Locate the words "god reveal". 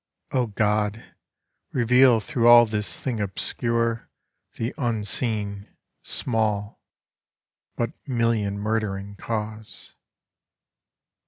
0.47-2.19